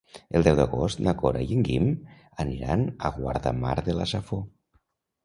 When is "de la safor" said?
3.89-4.43